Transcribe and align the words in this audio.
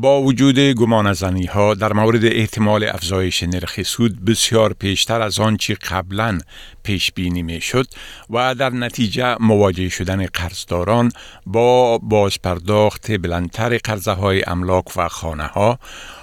با 0.00 0.22
وجود 0.22 0.58
گمان 0.58 1.14
ها 1.48 1.74
در 1.74 1.92
مورد 1.92 2.24
احتمال 2.24 2.84
افزایش 2.84 3.42
نرخ 3.42 3.82
سود 3.82 4.24
بسیار 4.24 4.72
پیشتر 4.72 5.20
از 5.20 5.38
آنچه 5.40 5.74
قبلا 5.74 6.38
پیش 6.82 7.12
بینی 7.12 7.42
می 7.42 7.60
شد 7.60 7.86
و 8.30 8.54
در 8.54 8.70
نتیجه 8.70 9.36
مواجه 9.40 9.88
شدن 9.88 10.26
قرضداران 10.26 11.12
با 11.46 11.98
بازپرداخت 11.98 13.12
بلندتر 13.12 13.78
قرضه 13.78 14.12
های 14.12 14.44
املاک 14.46 14.96
و 14.96 15.08
خانه 15.08 15.46
ها 15.46 15.78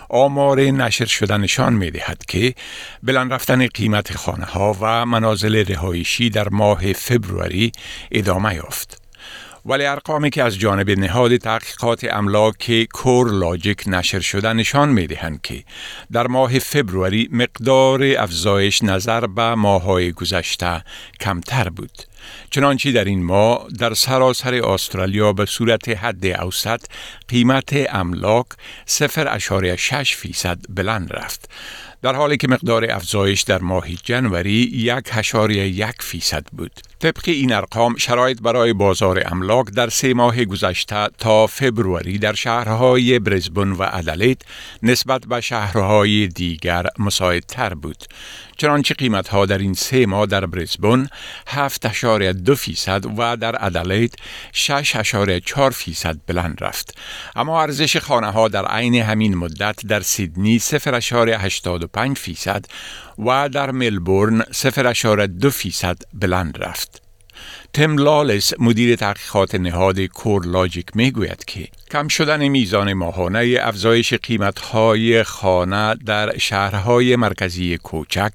آمار 0.10 0.62
نشر 0.62 1.06
شده 1.06 1.38
نشان 1.38 1.74
می 1.74 1.92
دهد 1.92 2.26
که 2.26 2.54
بلند 3.04 3.34
رفتن 3.34 3.68
قیمت 3.68 4.18
خانه 4.18 4.46
ها 4.46 4.78
و 4.82 5.06
منازل 5.06 5.56
رهایشی 5.56 6.30
در 6.30 6.50
ماه 6.50 6.94
فبروری 6.94 7.72
ادامه 8.12 8.56
یافت. 8.56 9.05
ولی 9.66 9.86
ارقامی 9.86 10.30
که 10.30 10.44
از 10.44 10.60
جانب 10.60 10.90
نهاد 10.90 11.38
تحقیقات 11.38 12.04
املاک 12.04 12.88
کور 12.94 13.32
لاجیک 13.32 13.84
نشر 13.88 14.20
شده 14.20 14.54
نشان 14.54 14.90
می 14.90 15.08
دهند 15.08 15.42
که 15.42 15.64
در 16.12 16.28
ماه 16.28 16.60
فبروری 16.60 17.30
مقدار 17.32 18.04
افزایش 18.18 18.84
نظر 18.84 19.28
به 19.28 19.56
ماهای 19.56 20.12
گذشته 20.12 20.84
کمتر 21.20 21.70
بود. 21.70 22.15
چنانچه 22.50 22.92
در 22.92 23.06
این 23.06 23.24
ماه 23.24 23.68
در 23.80 23.94
سراسر 23.94 24.54
استرالیا 24.54 25.34
به 25.34 25.46
صورت 25.46 25.90
حد 25.90 26.26
اوسط 26.26 26.82
قیمت 27.28 27.74
املاک 27.90 28.46
0.6 28.88 30.16
فیصد 30.16 30.58
بلند 30.70 31.14
رفت 31.14 31.50
در 32.06 32.16
حالی 32.16 32.38
که 32.38 32.48
مقدار 32.48 32.92
افزایش 32.92 33.42
در 33.42 33.58
ماه 33.58 33.88
جنوری 34.04 34.70
یک 34.74 35.10
هشاری 35.12 35.56
یک 35.56 35.96
فیصد 36.00 36.46
بود. 36.52 36.72
طبق 37.00 37.24
این 37.26 37.54
ارقام 37.54 37.98
شرایط 37.98 38.42
برای 38.42 38.74
بازار 38.74 39.24
املاک 39.26 39.66
در 39.66 39.90
سه 39.90 40.14
ماه 40.14 40.46
گذشته 40.46 41.08
تا 41.18 41.48
فبروری 41.48 42.18
در 42.18 42.34
شهرهای 42.34 43.20
برزبون 43.20 43.72
و 43.72 43.86
ادلید 43.92 44.46
نسبت 44.84 45.26
به 45.26 45.42
شهرهای 45.42 46.28
دیگر 46.28 46.86
مساعدتر 47.00 47.74
بود. 47.74 47.98
چنانچه 48.58 48.94
قیمت 48.94 49.28
ها 49.28 49.46
در 49.46 49.58
این 49.58 49.74
سه 49.74 50.06
ماه 50.06 50.26
در 50.26 50.46
برزبون 50.46 51.10
7.2 52.20 52.54
فیصد 52.54 53.06
و 53.18 53.38
در 53.38 53.66
ادلید 53.66 54.16
6.4 54.54 55.70
فیصد 55.70 56.18
بلند 56.28 56.64
رفت. 56.64 56.98
اما 57.36 57.62
ارزش 57.62 57.98
خانه 57.98 58.32
ها 58.32 58.48
در 58.48 58.66
عین 58.66 58.96
همین 58.96 59.36
مدت 59.36 59.86
در 59.88 60.02
سیدنی 60.02 60.60
0.85 60.60 62.14
فیصد 62.18 62.66
و 63.26 63.50
در 63.50 63.72
ملبورن 63.72 64.42
0.2 64.42 65.48
فیصد 65.48 65.98
بلند 66.14 66.64
رفت. 66.64 67.02
تم 67.76 67.98
لالس 67.98 68.54
مدیر 68.60 68.96
تحقیقات 68.96 69.56
نهاد 69.56 70.00
کور 70.00 70.46
لاجیک 70.46 70.88
می 70.96 71.12
گوید 71.12 71.46
که 71.46 71.68
کم 71.92 72.08
شدن 72.08 72.48
میزان 72.48 72.94
ماهانه 72.94 73.58
افزایش 73.62 74.14
قیمتهای 74.14 75.24
خانه 75.24 75.96
در 76.06 76.38
شهرهای 76.38 77.16
مرکزی 77.16 77.78
کوچک 77.78 78.32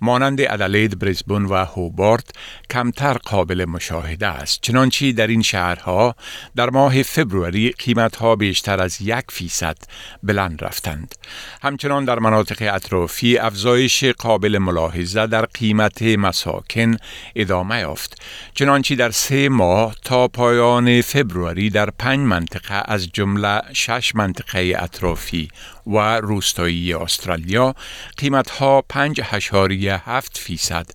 مانند 0.00 0.40
ادلید، 0.40 0.98
برزبون 0.98 1.44
و 1.44 1.54
هوبارت 1.64 2.30
کمتر 2.70 3.12
قابل 3.12 3.64
مشاهده 3.64 4.26
است. 4.26 4.58
چنانچه 4.62 5.12
در 5.12 5.26
این 5.26 5.42
شهرها 5.42 6.16
در 6.56 6.70
ماه 6.70 7.02
فبروری 7.02 7.70
قیمتها 7.70 8.36
بیشتر 8.36 8.80
از 8.82 9.00
یک 9.00 9.24
فیصد 9.28 9.76
بلند 10.22 10.64
رفتند. 10.64 11.14
همچنان 11.62 12.04
در 12.04 12.18
مناطق 12.18 12.74
اطرافی 12.74 13.38
افزایش 13.38 14.04
قابل 14.04 14.58
ملاحظه 14.58 15.26
در 15.26 15.46
قیمت 15.46 16.02
مساکن 16.02 16.96
ادامه 17.36 17.80
یافت. 17.80 18.22
چنانچه 18.54 18.79
در 18.88 19.10
سه 19.10 19.48
ماه 19.48 19.96
تا 20.04 20.28
پایان 20.28 21.00
فبروری 21.00 21.70
در 21.70 21.90
پنج 21.90 22.18
منطقه 22.18 22.82
از 22.84 23.08
جمله 23.12 23.60
شش 23.72 24.14
منطقه 24.14 24.76
اطرافی 24.78 25.48
و 25.86 25.98
روستایی 26.20 26.94
استرالیا 26.94 27.74
قیمت 28.16 28.50
ها 28.50 28.82
5 28.82 29.20
هفت 30.06 30.38
فیصد 30.38 30.86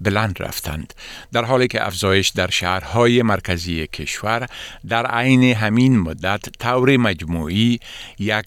بلند 0.00 0.42
رفتند 0.42 0.94
در 1.32 1.44
حالی 1.44 1.68
که 1.68 1.86
افزایش 1.86 2.28
در 2.28 2.50
شهرهای 2.50 3.22
مرکزی 3.22 3.86
کشور 3.86 4.46
در 4.88 5.06
عین 5.06 5.42
همین 5.42 5.98
مدت 5.98 6.58
طور 6.58 6.96
مجموعی 6.96 7.80
یک 8.18 8.46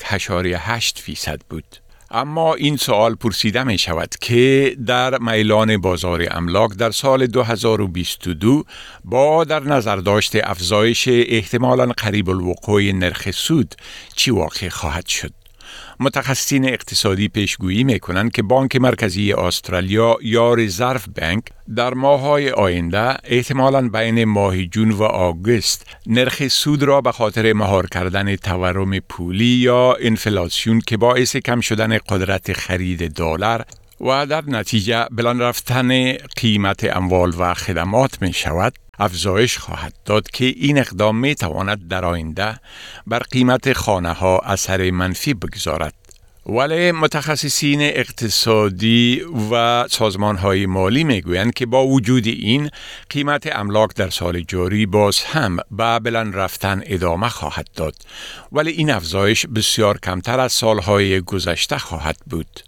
هشت 0.58 1.00
فیصد 1.00 1.42
بود. 1.50 1.87
اما 2.12 2.54
این 2.54 2.78
سوال 2.78 3.16
پرسیده 3.16 3.64
می 3.64 3.78
شود 3.78 4.16
که 4.22 4.76
در 4.86 5.20
میلان 5.20 5.78
بازار 5.78 6.28
املاک 6.32 6.74
در 6.74 6.92
سال 6.92 7.28
2022 7.28 8.64
با 9.04 9.44
در 9.44 9.64
نظر 9.64 9.96
داشت 9.96 10.36
افزایش 10.36 11.08
احتمالا 11.08 11.86
قریب 11.98 12.30
الوقوع 12.30 12.92
نرخ 12.92 13.32
سود 13.32 13.76
چی 14.16 14.32
واقع 14.32 14.70
خواهد 14.70 15.08
شد؟ 15.08 15.34
متخصصین 16.00 16.70
اقتصادی 16.70 17.28
پیشگویی 17.28 17.84
می 17.84 18.00
کنند 18.00 18.32
که 18.32 18.44
بانک 18.44 18.76
مرکزی 18.76 19.34
استرالیا 19.34 20.18
یا 20.22 20.54
رزرو 20.54 21.00
بانک 21.22 21.44
در 21.76 21.94
ماههای 21.94 22.50
آینده 22.52 23.18
احتمالا 23.24 23.90
بین 23.90 24.24
ماه 24.24 24.66
جون 24.66 24.92
و 24.92 25.04
آگوست 25.04 25.86
نرخ 26.08 26.48
سود 26.48 26.84
را 26.84 27.02
به 27.02 27.12
خاطر 27.12 27.54
مهار 27.54 27.88
کردن 27.88 28.36
تورم 28.36 29.00
پولی 29.00 29.46
یا 29.46 29.98
انفلاسیون 30.02 30.82
که 30.88 30.98
باعث 30.98 31.36
کم 31.36 31.62
شدن 31.62 31.98
قدرت 31.98 32.54
خرید 32.54 33.12
دلار 33.12 33.66
و 34.02 34.26
در 34.26 34.44
نتیجه 34.48 35.06
بلند 35.12 35.42
رفتن 35.42 36.14
قیمت 36.14 36.96
اموال 36.96 37.34
و 37.40 37.54
خدمات 37.54 38.22
می 38.22 38.34
شود 38.34 38.74
افزایش 39.00 39.58
خواهد 39.58 39.94
داد 40.06 40.32
که 40.32 40.46
این 40.46 40.78
اقدام 40.78 41.18
می 41.18 41.36
تواند 41.36 41.88
در 41.88 42.06
آینده 42.06 42.60
بر 43.08 43.20
قیمت 43.20 43.74
خانه 43.74 44.14
ها 44.14 44.40
اثر 44.40 44.92
منفی 44.92 45.34
بگذارد. 45.34 45.94
ولی 46.50 46.92
متخصصین 46.92 47.82
اقتصادی 47.82 49.22
و 49.52 49.86
سازمان 49.88 50.38
های 50.38 50.66
مالی 50.66 51.04
می 51.04 51.22
گویند 51.22 51.54
که 51.54 51.66
با 51.66 51.88
وجود 51.88 52.28
این 52.28 52.70
قیمت 53.10 53.56
املاک 53.56 53.96
در 53.96 54.10
سال 54.10 54.42
جاری 54.42 54.86
باز 54.86 55.20
هم 55.20 55.58
به 55.72 56.00
بلند 56.00 56.36
رفتن 56.36 56.82
ادامه 56.86 57.30
خواهد 57.30 57.68
داد 57.76 57.96
ولی 58.52 58.72
این 58.72 58.90
افزایش 58.90 59.46
بسیار 59.46 59.98
کمتر 59.98 60.40
از 60.40 60.54
سالهای 60.54 61.22
گذشته 61.22 61.78
خواهد 61.78 62.18
بود. 62.30 62.67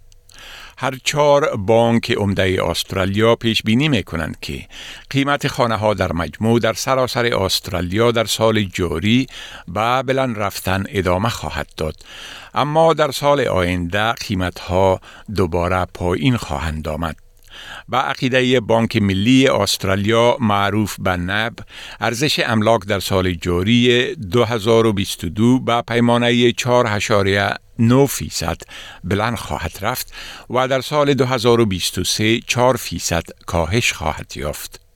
هر 0.81 0.97
چهار 1.03 1.56
بانک 1.56 2.12
عمده 2.12 2.63
استرالیا 2.66 3.35
پیش 3.35 3.63
بینی 3.63 3.90
می 3.90 4.03
کنند 4.03 4.38
که 4.41 4.67
قیمت 5.09 5.47
خانه 5.47 5.75
ها 5.75 5.94
در 5.94 6.13
مجموع 6.13 6.59
در 6.59 6.73
سراسر 6.73 7.25
استرالیا 7.25 8.12
در 8.12 8.25
سال 8.25 8.63
جاری 8.63 9.28
به 9.67 10.03
بلند 10.03 10.40
رفتن 10.40 10.84
ادامه 10.90 11.29
خواهد 11.29 11.67
داد. 11.78 11.95
اما 12.53 12.94
در 12.94 13.12
سال 13.12 13.41
آینده 13.47 14.12
قیمت 14.12 14.59
ها 14.59 15.01
دوباره 15.35 15.85
پایین 15.85 16.38
خواهند 16.38 16.88
آمد. 16.88 17.28
به 17.90 17.97
عقیده 17.97 18.59
بانک 18.59 18.97
ملی 18.97 19.47
استرالیا 19.47 20.38
معروف 20.40 20.96
به 21.00 21.12
نب 21.12 21.53
ارزش 22.00 22.40
املاک 22.46 22.86
در 22.86 23.00
سال 23.00 23.34
جاری 23.34 24.16
2022 24.16 25.59
به 25.59 25.81
پیمانه 25.81 26.52
4.9 26.52 28.06
فیصد 28.09 28.62
بلند 29.03 29.38
خواهد 29.38 29.78
رفت 29.81 30.14
و 30.50 30.68
در 30.68 30.81
سال 30.81 31.14
2023 31.14 32.40
4 32.40 32.78
فیصد 32.78 33.24
کاهش 33.46 33.94
خواهد 33.94 34.31
یافت. 34.36 34.89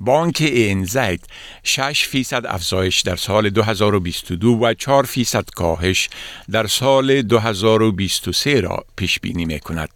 بانک 0.00 0.36
اینزید 0.40 1.24
6 1.62 2.06
فیصد 2.06 2.46
افزایش 2.46 3.00
در 3.00 3.16
سال 3.16 3.50
2022 3.50 4.58
و 4.62 4.74
4 4.74 5.04
فیصد 5.04 5.50
کاهش 5.56 6.08
در 6.50 6.66
سال 6.66 7.22
2023 7.22 8.60
را 8.60 8.84
پیش 8.96 9.20
بینی 9.20 9.44
می 9.44 9.60
کند. 9.60 9.88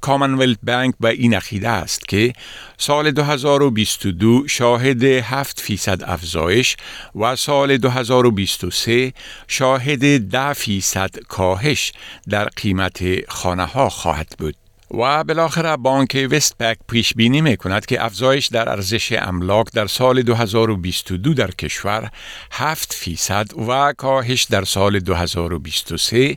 کامنولت 0.00 0.58
بانک 0.62 0.94
به 1.00 1.08
این 1.08 1.34
عقیده 1.34 1.68
است 1.68 2.08
که 2.08 2.32
سال 2.78 3.10
2022 3.10 4.48
شاهد 4.48 5.04
7 5.04 5.60
فیصد 5.60 6.02
افزایش 6.02 6.76
و 7.14 7.36
سال 7.36 7.76
2023 7.76 9.12
شاهد 9.48 10.28
10 10.30 10.52
فیصد 10.52 11.10
کاهش 11.28 11.92
در 12.28 12.44
قیمت 12.44 13.30
خانه 13.30 13.64
ها 13.64 13.88
خواهد 13.88 14.34
بود. 14.38 14.63
و 14.90 15.24
بالاخره 15.24 15.76
بانک 15.76 16.28
وستپک 16.30 16.76
پیش 16.88 17.14
بینی 17.14 17.40
می 17.40 17.56
کند 17.56 17.86
که 17.86 18.04
افزایش 18.04 18.46
در 18.46 18.68
ارزش 18.68 19.12
املاک 19.12 19.66
در 19.72 19.86
سال 19.86 20.22
2022 20.22 21.34
در 21.34 21.50
کشور 21.50 22.10
7 22.52 22.92
فیصد 22.92 23.46
و 23.68 23.92
کاهش 23.92 24.44
در 24.44 24.64
سال 24.64 24.98
2023 24.98 26.36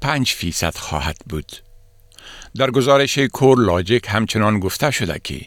5 0.00 0.32
فیصد 0.32 0.76
خواهد 0.76 1.16
بود. 1.28 1.52
در 2.56 2.70
گزارش 2.70 3.18
کور 3.18 3.58
لاجیک 3.58 4.06
همچنان 4.08 4.60
گفته 4.60 4.90
شده 4.90 5.20
که 5.24 5.40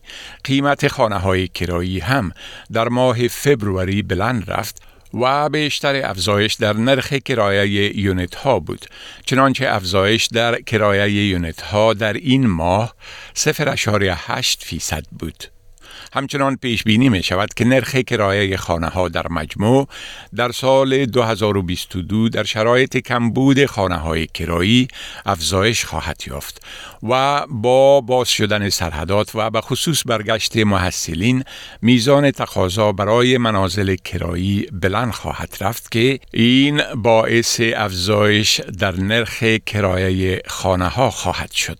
قیمت 0.44 0.88
خانه 0.88 1.18
های 1.18 1.48
کرایی 1.48 2.00
هم 2.00 2.32
در 2.72 2.88
ماه 2.90 3.28
فبروری 3.28 4.02
بلند 4.02 4.52
رفت 4.52 4.82
و 5.14 5.50
بیشتر 5.50 6.10
افزایش 6.10 6.54
در 6.54 6.74
نرخ 6.74 7.14
کرایه 7.14 8.00
یونیت 8.00 8.36
ها 8.36 8.60
بود. 8.60 8.86
چنانچه 9.26 9.66
افزایش 9.70 10.26
در 10.26 10.62
کرایه 10.62 11.28
یونیت 11.30 11.62
ها 11.62 11.94
در 11.94 12.14
این 12.14 12.48
ماه 12.48 12.96
0.8 13.36 14.58
فیصد 14.60 15.04
بود. 15.20 15.44
همچنان 16.14 16.56
پیش 16.56 16.84
بینی 16.84 17.10
می 17.10 17.24
شود 17.24 17.54
که 17.54 17.66
نرخ 17.66 17.96
کرایه 17.96 18.58
خانه 18.58 18.88
ها 18.88 19.10
در 19.10 19.28
مجموع 19.28 19.88
در 20.36 20.52
سال 20.52 21.06
2022 21.06 22.30
در 22.30 22.44
شرایط 22.44 22.98
کمبود 22.98 23.66
خانه 23.66 23.98
های 23.98 24.28
کرایی 24.28 24.88
افزایش 25.26 25.86
خواهد 25.86 26.22
یافت 26.28 26.66
و 27.04 27.46
با 27.50 28.02
باز 28.02 28.30
شدن 28.30 28.70
سرحدات 28.70 29.32
و 29.36 29.50
به 29.50 29.62
خصوص 29.62 30.04
برگشت 30.06 30.58
محصلین 30.58 31.44
میزان 31.82 32.32
تقاضا 32.32 32.92
برای 32.92 33.38
منازل 33.38 33.96
کرایی 33.96 34.68
بلند 34.72 35.12
خواهد 35.12 35.58
رفت 35.62 35.92
که 35.92 36.20
این 36.34 36.82
باعث 36.96 37.62
افزایش 37.76 38.62
در 38.80 39.00
نرخ 39.00 39.44
کرایه 39.44 40.42
خانه 40.48 40.88
ها 40.88 41.10
خواهد 41.12 41.52
شد. 41.52 41.80